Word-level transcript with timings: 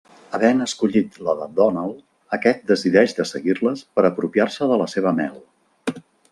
Havent 0.35 0.61
escollit 0.65 1.19
la 1.27 1.35
de 1.41 1.47
Donald 1.59 1.99
aquest 2.39 2.65
decideix 2.73 3.15
de 3.21 3.27
seguir-les 3.35 3.87
per 3.99 4.09
apropiar-se 4.13 4.73
de 4.75 4.81
la 4.85 4.93
seva 4.99 5.17
mel. 5.23 5.41